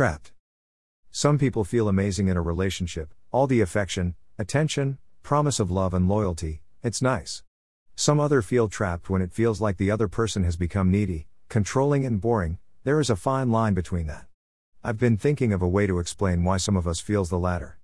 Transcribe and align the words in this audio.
Trapped. 0.00 0.32
Some 1.10 1.36
people 1.36 1.62
feel 1.62 1.86
amazing 1.86 2.28
in 2.28 2.36
a 2.38 2.40
relationship, 2.40 3.12
all 3.32 3.46
the 3.46 3.60
affection, 3.60 4.14
attention, 4.38 4.96
promise 5.22 5.60
of 5.60 5.70
love 5.70 5.92
and 5.92 6.08
loyalty, 6.08 6.62
it's 6.82 7.02
nice. 7.02 7.42
Some 7.96 8.18
other 8.18 8.40
feel 8.40 8.70
trapped 8.70 9.10
when 9.10 9.20
it 9.20 9.34
feels 9.34 9.60
like 9.60 9.76
the 9.76 9.90
other 9.90 10.08
person 10.08 10.42
has 10.44 10.56
become 10.56 10.90
needy, 10.90 11.26
controlling 11.50 12.06
and 12.06 12.18
boring, 12.18 12.56
there 12.82 12.98
is 12.98 13.10
a 13.10 13.14
fine 13.14 13.50
line 13.50 13.74
between 13.74 14.06
that. 14.06 14.24
I've 14.82 14.96
been 14.96 15.18
thinking 15.18 15.52
of 15.52 15.60
a 15.60 15.68
way 15.68 15.86
to 15.86 15.98
explain 15.98 16.44
why 16.44 16.56
some 16.56 16.78
of 16.78 16.88
us 16.88 17.00
feels 17.00 17.28
the 17.28 17.38
latter. 17.38 17.78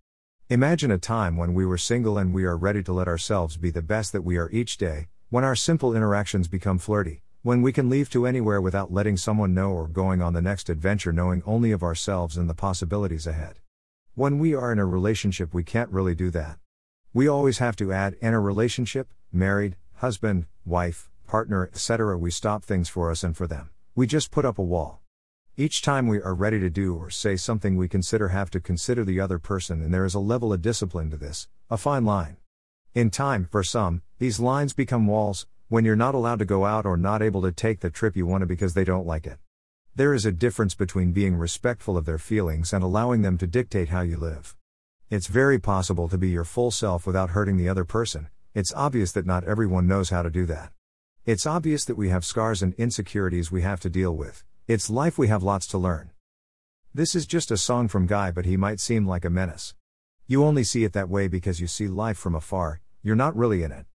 Imagine 0.48 0.90
a 0.90 0.96
time 0.96 1.36
when 1.36 1.52
we 1.52 1.66
were 1.66 1.76
single 1.76 2.16
and 2.16 2.32
we 2.32 2.44
are 2.44 2.56
ready 2.56 2.82
to 2.84 2.94
let 2.94 3.08
ourselves 3.08 3.58
be 3.58 3.70
the 3.70 3.82
best 3.82 4.12
that 4.12 4.24
we 4.24 4.38
are 4.38 4.48
each 4.50 4.78
day, 4.78 5.08
when 5.28 5.44
our 5.44 5.54
simple 5.54 5.94
interactions 5.94 6.48
become 6.48 6.78
flirty, 6.78 7.20
when 7.46 7.62
we 7.62 7.72
can 7.72 7.88
leave 7.88 8.10
to 8.10 8.26
anywhere 8.26 8.60
without 8.60 8.92
letting 8.92 9.16
someone 9.16 9.54
know 9.54 9.70
or 9.70 9.86
going 9.86 10.20
on 10.20 10.32
the 10.32 10.42
next 10.42 10.68
adventure 10.68 11.12
knowing 11.12 11.44
only 11.46 11.70
of 11.70 11.80
ourselves 11.80 12.36
and 12.36 12.50
the 12.50 12.54
possibilities 12.54 13.24
ahead. 13.24 13.60
When 14.16 14.40
we 14.40 14.52
are 14.52 14.72
in 14.72 14.80
a 14.80 14.84
relationship, 14.84 15.54
we 15.54 15.62
can't 15.62 15.88
really 15.90 16.16
do 16.16 16.28
that. 16.32 16.58
We 17.14 17.28
always 17.28 17.58
have 17.58 17.76
to 17.76 17.92
add 17.92 18.16
in 18.20 18.34
a 18.34 18.40
relationship, 18.40 19.14
married, 19.32 19.76
husband, 19.94 20.46
wife, 20.64 21.08
partner, 21.28 21.70
etc. 21.72 22.18
We 22.18 22.32
stop 22.32 22.64
things 22.64 22.88
for 22.88 23.12
us 23.12 23.22
and 23.22 23.36
for 23.36 23.46
them. 23.46 23.70
We 23.94 24.08
just 24.08 24.32
put 24.32 24.44
up 24.44 24.58
a 24.58 24.62
wall. 24.62 25.02
Each 25.56 25.82
time 25.82 26.08
we 26.08 26.20
are 26.20 26.34
ready 26.34 26.58
to 26.58 26.68
do 26.68 26.96
or 26.96 27.10
say 27.10 27.36
something, 27.36 27.76
we 27.76 27.86
consider 27.86 28.30
have 28.30 28.50
to 28.50 28.60
consider 28.60 29.04
the 29.04 29.20
other 29.20 29.38
person, 29.38 29.82
and 29.82 29.94
there 29.94 30.04
is 30.04 30.14
a 30.14 30.18
level 30.18 30.52
of 30.52 30.62
discipline 30.62 31.10
to 31.10 31.16
this, 31.16 31.46
a 31.70 31.76
fine 31.76 32.04
line. 32.04 32.38
In 32.92 33.08
time, 33.08 33.46
for 33.52 33.62
some, 33.62 34.02
these 34.18 34.40
lines 34.40 34.72
become 34.72 35.06
walls, 35.06 35.46
when 35.68 35.84
you're 35.84 35.96
not 35.96 36.14
allowed 36.14 36.38
to 36.38 36.44
go 36.44 36.64
out 36.64 36.86
or 36.86 36.96
not 36.96 37.20
able 37.20 37.42
to 37.42 37.50
take 37.50 37.80
the 37.80 37.90
trip 37.90 38.14
you 38.14 38.24
want 38.24 38.40
to 38.40 38.46
because 38.46 38.74
they 38.74 38.84
don't 38.84 39.06
like 39.06 39.26
it. 39.26 39.38
There 39.96 40.14
is 40.14 40.24
a 40.24 40.30
difference 40.30 40.76
between 40.76 41.10
being 41.10 41.36
respectful 41.36 41.96
of 41.96 42.04
their 42.04 42.18
feelings 42.18 42.72
and 42.72 42.84
allowing 42.84 43.22
them 43.22 43.36
to 43.38 43.48
dictate 43.48 43.88
how 43.88 44.02
you 44.02 44.16
live. 44.16 44.54
It's 45.10 45.26
very 45.26 45.58
possible 45.58 46.08
to 46.08 46.16
be 46.16 46.28
your 46.28 46.44
full 46.44 46.70
self 46.70 47.04
without 47.04 47.30
hurting 47.30 47.56
the 47.56 47.68
other 47.68 47.84
person, 47.84 48.28
it's 48.54 48.72
obvious 48.74 49.10
that 49.12 49.26
not 49.26 49.42
everyone 49.42 49.88
knows 49.88 50.10
how 50.10 50.22
to 50.22 50.30
do 50.30 50.46
that. 50.46 50.70
It's 51.24 51.46
obvious 51.46 51.84
that 51.86 51.96
we 51.96 52.10
have 52.10 52.24
scars 52.24 52.62
and 52.62 52.72
insecurities 52.74 53.50
we 53.50 53.62
have 53.62 53.80
to 53.80 53.90
deal 53.90 54.16
with, 54.16 54.44
it's 54.68 54.88
life 54.88 55.18
we 55.18 55.26
have 55.26 55.42
lots 55.42 55.66
to 55.68 55.78
learn. 55.78 56.10
This 56.94 57.16
is 57.16 57.26
just 57.26 57.50
a 57.50 57.56
song 57.56 57.88
from 57.88 58.06
Guy, 58.06 58.30
but 58.30 58.44
he 58.44 58.56
might 58.56 58.78
seem 58.78 59.04
like 59.04 59.24
a 59.24 59.30
menace. 59.30 59.74
You 60.28 60.44
only 60.44 60.62
see 60.62 60.84
it 60.84 60.92
that 60.92 61.08
way 61.08 61.26
because 61.26 61.60
you 61.60 61.66
see 61.66 61.88
life 61.88 62.18
from 62.18 62.36
afar, 62.36 62.80
you're 63.02 63.16
not 63.16 63.36
really 63.36 63.64
in 63.64 63.72
it. 63.72 63.86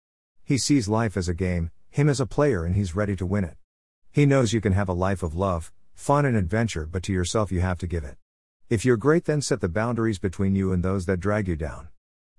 He 0.50 0.58
sees 0.58 0.88
life 0.88 1.16
as 1.16 1.28
a 1.28 1.32
game, 1.32 1.70
him 1.90 2.08
as 2.08 2.18
a 2.18 2.26
player, 2.26 2.64
and 2.64 2.74
he's 2.74 2.96
ready 2.96 3.14
to 3.14 3.24
win 3.24 3.44
it. 3.44 3.56
He 4.10 4.26
knows 4.26 4.52
you 4.52 4.60
can 4.60 4.72
have 4.72 4.88
a 4.88 4.92
life 4.92 5.22
of 5.22 5.36
love, 5.36 5.70
fun, 5.94 6.24
and 6.24 6.36
adventure, 6.36 6.88
but 6.90 7.04
to 7.04 7.12
yourself 7.12 7.52
you 7.52 7.60
have 7.60 7.78
to 7.78 7.86
give 7.86 8.02
it. 8.02 8.16
If 8.68 8.84
you're 8.84 8.96
great, 8.96 9.26
then 9.26 9.42
set 9.42 9.60
the 9.60 9.68
boundaries 9.68 10.18
between 10.18 10.56
you 10.56 10.72
and 10.72 10.82
those 10.82 11.06
that 11.06 11.20
drag 11.20 11.46
you 11.46 11.54
down. 11.54 11.86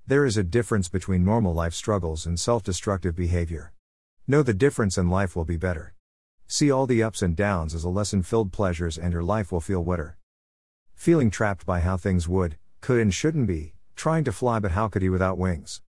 There 0.06 0.26
is 0.26 0.36
a 0.36 0.44
difference 0.44 0.90
between 0.90 1.24
normal 1.24 1.54
life 1.54 1.74
struggles 1.74 2.26
and 2.26 2.38
self 2.38 2.64
destructive 2.64 3.16
behavior. 3.16 3.72
Know 4.28 4.44
the 4.44 4.54
difference, 4.54 4.98
and 4.98 5.10
life 5.10 5.34
will 5.34 5.46
be 5.46 5.56
better. 5.56 5.94
See 6.48 6.70
all 6.70 6.88
the 6.88 7.02
ups 7.02 7.22
and 7.22 7.34
downs 7.34 7.74
as 7.74 7.86
a 7.86 7.90
lesson 7.90 8.24
filled 8.24 8.52
pleasures, 8.52 8.98
and 8.98 9.14
your 9.14 9.24
life 9.24 9.54
will 9.54 9.62
feel 9.62 9.86
wetter. 9.86 10.18
Feeling 10.96 11.32
trapped 11.32 11.66
by 11.66 11.80
how 11.80 11.96
things 11.96 12.28
would, 12.28 12.58
could, 12.82 13.00
and 13.00 13.14
shouldn't 13.14 13.48
be, 13.48 13.74
trying 13.96 14.26
to 14.26 14.34
fly, 14.34 14.60
but 14.60 14.72
how 14.72 14.90
could 14.90 15.02
he 15.02 15.08
without 15.08 15.38
wings? 15.38 15.82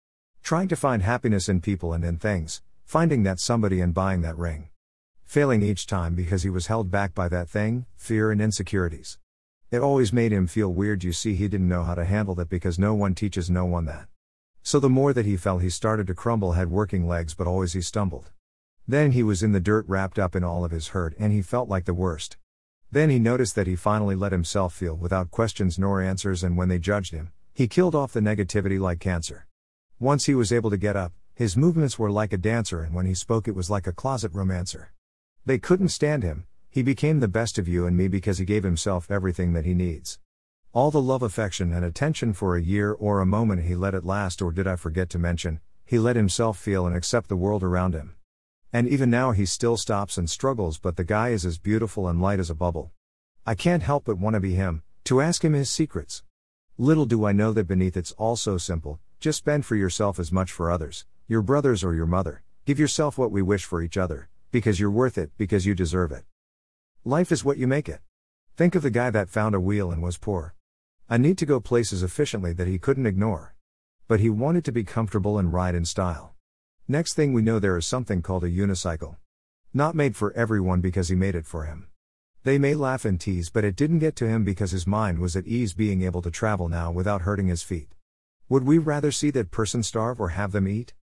Trying 0.43 0.69
to 0.69 0.77
find 0.77 1.03
happiness 1.03 1.49
in 1.49 1.61
people 1.61 1.93
and 1.93 2.05
in 2.05 2.19
things, 2.19 2.63
finding 2.85 3.23
that 3.23 3.39
somebody 3.39 3.81
and 3.81 3.95
buying 3.95 4.23
that 4.23 4.37
ring. 4.37 4.69
Failing 5.25 5.63
each 5.63 5.87
time 5.87 6.15
because 6.15 6.43
he 6.43 6.51
was 6.51 6.67
held 6.67 6.91
back 6.91 7.15
by 7.15 7.29
that 7.29 7.49
thing, 7.49 7.87
fear 7.97 8.33
and 8.33 8.41
insecurities. 8.41 9.19
It 9.71 9.79
always 9.79 10.13
made 10.13 10.33
him 10.33 10.49
feel 10.49 10.73
weird, 10.73 11.05
you 11.05 11.13
see, 11.13 11.35
he 11.35 11.47
didn't 11.47 11.69
know 11.69 11.85
how 11.85 11.95
to 11.95 12.05
handle 12.05 12.35
that 12.35 12.49
because 12.49 12.81
no 12.81 12.95
one 12.95 13.15
teaches 13.15 13.49
no 13.49 13.65
one 13.65 13.85
that. 13.85 14.09
So 14.63 14.81
the 14.81 14.89
more 14.89 15.13
that 15.13 15.27
he 15.27 15.37
fell, 15.37 15.59
he 15.59 15.71
started 15.71 16.09
to 16.09 16.15
crumble, 16.15 16.53
had 16.53 16.71
working 16.71 17.07
legs, 17.07 17.35
but 17.35 17.47
always 17.47 17.75
he 17.75 17.81
stumbled. 17.81 18.33
Then 18.89 19.13
he 19.13 19.23
was 19.23 19.45
in 19.45 19.53
the 19.53 19.61
dirt, 19.61 19.85
wrapped 19.87 20.19
up 20.19 20.35
in 20.35 20.43
all 20.43 20.65
of 20.65 20.73
his 20.73 20.89
hurt, 20.89 21.15
and 21.17 21.33
he 21.33 21.43
felt 21.43 21.69
like 21.69 21.85
the 21.85 21.95
worst. 21.95 22.37
Then 22.91 23.09
he 23.09 23.21
noticed 23.21 23.55
that 23.55 23.69
he 23.69 23.77
finally 23.77 24.17
let 24.17 24.33
himself 24.33 24.75
feel 24.75 24.97
without 24.97 25.31
questions 25.31 25.79
nor 25.79 26.03
answers, 26.03 26.43
and 26.43 26.57
when 26.57 26.69
they 26.69 26.81
judged 26.81 27.13
him, 27.13 27.31
he 27.55 27.69
killed 27.69 27.95
off 27.95 28.13
the 28.13 28.19
negativity 28.21 28.81
like 28.81 28.99
cancer. 28.99 29.47
Once 30.01 30.25
he 30.25 30.35
was 30.35 30.51
able 30.51 30.71
to 30.71 30.79
get 30.79 30.97
up, 30.97 31.13
his 31.35 31.59
movements 31.59 31.99
were 31.99 32.11
like 32.11 32.33
a 32.33 32.39
dancer, 32.39 32.81
and 32.81 32.95
when 32.95 33.05
he 33.05 33.13
spoke, 33.13 33.47
it 33.47 33.55
was 33.55 33.69
like 33.69 33.87
a 33.87 33.93
closet 33.93 34.33
romancer. 34.33 34.95
They 35.45 35.59
couldn't 35.59 35.91
stand 35.91 36.23
him, 36.23 36.47
he 36.71 36.81
became 36.83 37.21
the 37.21 37.29
best 37.29 37.59
of 37.59 37.69
you 37.69 37.85
and 37.85 37.95
me 37.95 38.09
because 38.09 38.39
he 38.39 38.47
gave 38.47 38.65
himself 38.65 39.11
everything 39.11 39.53
that 39.53 39.67
he 39.67 39.75
needs. 39.75 40.19
All 40.73 40.91
the 40.91 41.03
love, 41.03 41.23
affection, 41.23 41.71
and 41.75 41.85
attention 41.85 42.33
for 42.33 42.57
a 42.57 42.63
year 42.63 42.93
or 42.93 43.21
a 43.21 43.27
moment 43.27 43.65
he 43.65 43.75
let 43.75 43.93
it 43.93 44.07
last, 44.07 44.41
or 44.41 44.53
did 44.53 44.67
I 44.67 44.77
forget 44.77 45.11
to 45.11 45.19
mention, 45.19 45.61
he 45.85 45.99
let 45.99 46.17
himself 46.17 46.59
feel 46.59 46.87
and 46.87 46.97
accept 46.97 47.29
the 47.29 47.37
world 47.37 47.63
around 47.63 47.93
him. 47.93 48.15
And 48.73 48.89
even 48.89 49.11
now 49.11 49.33
he 49.33 49.45
still 49.45 49.77
stops 49.77 50.17
and 50.17 50.31
struggles, 50.31 50.79
but 50.79 50.97
the 50.97 51.05
guy 51.05 51.29
is 51.29 51.45
as 51.45 51.59
beautiful 51.59 52.09
and 52.09 52.23
light 52.23 52.41
as 52.41 52.49
a 52.49 52.55
bubble. 52.55 52.91
I 53.47 53.55
can't 53.55 53.83
help 53.83 54.07
but 54.07 54.17
want 54.17 54.33
to 54.33 54.41
be 54.41 54.55
him, 54.55 54.83
to 55.05 55.21
ask 55.21 55.45
him 55.45 55.53
his 55.53 55.69
secrets. 55.69 56.23
Little 56.79 57.05
do 57.05 57.27
I 57.27 57.33
know 57.33 57.53
that 57.53 57.69
beneath 57.69 57.99
it's 57.99 58.13
all 58.13 58.37
so 58.37 58.57
simple, 58.57 58.99
just 59.21 59.37
spend 59.37 59.67
for 59.67 59.77
yourself 59.77 60.19
as 60.19 60.33
much 60.33 60.51
for 60.51 60.71
others, 60.71 61.05
your 61.29 61.43
brothers 61.43 61.85
or 61.85 61.95
your 61.95 62.07
mother. 62.07 62.43
Give 62.65 62.79
yourself 62.79 63.19
what 63.19 63.31
we 63.31 63.43
wish 63.43 63.67
for 63.67 63.83
each 63.83 63.99
other, 63.99 64.31
because 64.51 64.81
you're 64.81 64.91
worth 64.91 65.19
it, 65.19 65.31
because 65.37 65.67
you 65.67 65.75
deserve 65.75 66.11
it. 66.11 66.25
Life 67.05 67.31
is 67.31 67.45
what 67.45 67.59
you 67.59 67.67
make 67.67 67.87
it. 67.87 68.01
Think 68.57 68.75
of 68.75 68.83
the 68.83 68.91
guy 68.91 69.11
that 69.11 69.29
found 69.29 69.55
a 69.55 69.61
wheel 69.61 69.91
and 69.91 70.03
was 70.03 70.17
poor. 70.17 70.55
A 71.11 71.19
need 71.19 71.37
to 71.37 71.45
go 71.45 71.61
places 71.61 72.03
efficiently 72.03 72.55
that 72.55 72.67
he 72.67 72.79
couldn't 72.79 73.05
ignore. 73.05 73.55
But 74.09 74.21
he 74.21 74.31
wanted 74.31 74.65
to 74.65 74.73
be 74.73 74.85
comfortable 74.85 75.39
and 75.39 75.53
ride 75.53 75.75
in 75.75 75.85
style. 75.85 76.35
Next 76.89 77.13
thing 77.13 77.35
we 77.35 77.43
know, 77.43 77.59
there 77.59 77.77
is 77.77 77.85
something 77.85 78.23
called 78.23 78.45
a 78.45 78.51
unicycle. 78.51 79.17
Not 79.75 79.95
made 79.95 80.17
for 80.17 80.33
everyone 80.33 80.81
because 80.81 81.11
he 81.11 81.15
made 81.15 81.35
it 81.35 81.45
for 81.45 81.65
him. 81.65 81.89
They 82.43 82.57
may 82.57 82.75
laugh 82.75 83.05
and 83.05 83.21
tease, 83.21 83.51
but 83.51 83.65
it 83.65 83.77
didn't 83.77 83.99
get 83.99 84.17
to 84.17 84.29
him 84.29 84.45
because 84.45 84.71
his 84.71 84.87
mind 84.87 85.19
was 85.19 85.37
at 85.37 85.47
ease 85.47 85.75
being 85.75 86.01
able 86.01 86.23
to 86.23 86.31
travel 86.31 86.71
now 86.71 86.91
without 86.91 87.23
hurting 87.23 87.49
his 87.49 87.63
feet. 87.63 87.91
Would 88.51 88.65
we 88.65 88.79
rather 88.79 89.13
see 89.13 89.31
that 89.31 89.53
person 89.53 89.85
starve 89.85 90.21
or 90.21 90.31
have 90.31 90.51
them 90.51 90.67
eat? 90.67 90.93